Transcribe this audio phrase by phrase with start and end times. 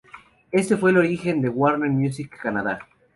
[0.51, 2.79] Este fue el origen de Warner Music Canadá.